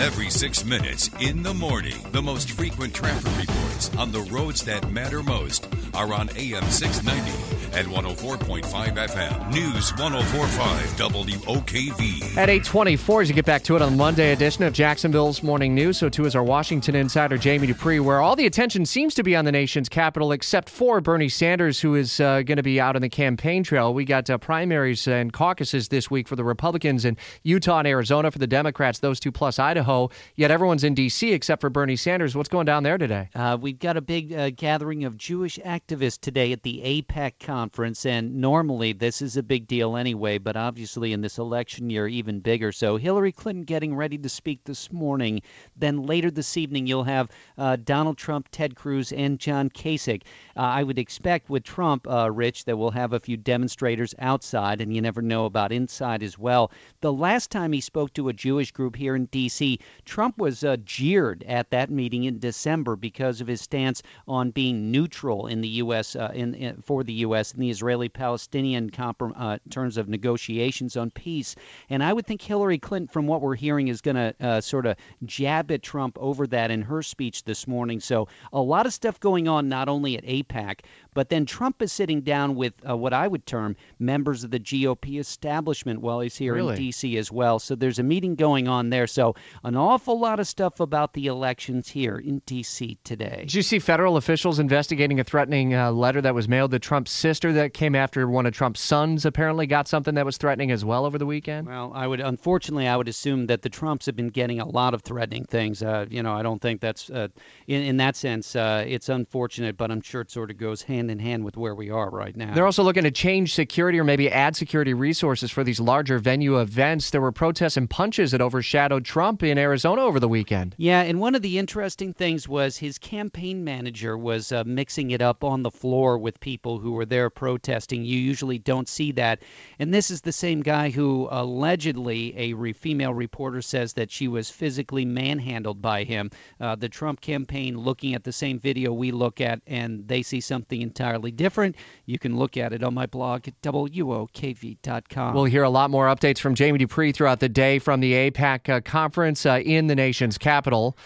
[0.00, 4.90] Every six minutes in the morning, the most frequent traffic reports on the roads that
[4.90, 9.52] matter most are on AM 690 and 104.5 FM.
[9.52, 12.36] News 1045 WOKV.
[12.36, 15.74] At 824, as you get back to it on the Monday edition of Jacksonville's Morning
[15.74, 19.22] News, so too is our Washington insider, Jamie Dupree, where all the attention seems to
[19.22, 22.80] be on the nation's capital, except for Bernie Sanders, who is uh, going to be
[22.80, 23.92] out on the campaign trail.
[23.92, 28.30] We got uh, primaries and caucuses this week for the Republicans in Utah and Arizona
[28.30, 30.10] for the Democrats, those two plus Idaho.
[30.36, 31.32] Yet everyone's in D.C.
[31.32, 32.36] except for Bernie Sanders.
[32.36, 33.30] What's going down there today?
[33.34, 37.63] Uh, we've got a big uh, gathering of Jewish activists today at the AIPAC conference,
[38.04, 42.40] and normally this is a big deal anyway, but obviously in this election year, even
[42.40, 42.72] bigger.
[42.72, 45.40] So Hillary Clinton getting ready to speak this morning.
[45.76, 50.22] Then later this evening, you'll have uh, Donald Trump, Ted Cruz, and John Kasich.
[50.56, 54.80] Uh, I would expect with Trump, uh, Rich, that we'll have a few demonstrators outside,
[54.80, 56.70] and you never know about inside as well.
[57.00, 60.76] The last time he spoke to a Jewish group here in D.C., Trump was uh,
[60.84, 65.68] jeered at that meeting in December because of his stance on being neutral in the
[65.68, 66.16] U.S.
[66.16, 67.53] Uh, in, in, for the U.S.
[67.54, 71.56] in the Israeli-Palestinian comprom- uh, terms of negotiations on peace.
[71.88, 74.86] And I would think Hillary Clinton, from what we're hearing, is going to uh, sort
[74.86, 78.00] of jab at Trump over that in her speech this morning.
[78.00, 80.80] So a lot of stuff going on, not only at AIPAC,
[81.14, 84.60] but then Trump is sitting down with uh, what I would term members of the
[84.60, 86.74] GOP establishment while he's here really?
[86.74, 87.16] in D.C.
[87.16, 87.58] as well.
[87.58, 89.06] So there's a meeting going on there.
[89.06, 92.98] So an awful lot of stuff about the elections here in D.C.
[93.04, 93.40] today.
[93.40, 97.10] Did you see federal officials investigating a threatening uh, letter that was mailed to Trump's
[97.10, 100.84] sister that came after one of Trump's sons apparently got something that was threatening as
[100.84, 101.66] well over the weekend?
[101.66, 104.94] Well, I would unfortunately I would assume that the Trumps have been getting a lot
[104.94, 105.82] of threatening things.
[105.82, 107.28] Uh, you know, I don't think that's uh,
[107.66, 111.10] in in that sense uh, it's unfortunate, but I'm sure it sort of goes hand
[111.10, 112.54] in hand with where we are right now.
[112.54, 116.60] They're also looking to change security or maybe add security resources for these larger venue
[116.60, 117.10] events.
[117.10, 120.74] There were protests and punches that overshadowed Trump in Arizona over the weekend.
[120.78, 125.22] Yeah, and one of the interesting things was his campaign manager was uh, mixing it
[125.22, 128.04] up on the floor with people who were there protesting.
[128.04, 129.42] You usually don't see that.
[129.78, 134.28] And this is the same guy who allegedly, a re- female reporter says that she
[134.28, 136.30] was physically manhandled by him.
[136.60, 140.40] Uh, the Trump campaign looking at the same video we look at, and they see
[140.40, 141.76] something entirely different.
[142.06, 145.34] You can look at it on my blog at WOKV.com.
[145.34, 148.68] We'll hear a lot more updates from Jamie Dupree throughout the day from the AIPAC
[148.68, 150.96] uh, conference uh, in the nation's capital.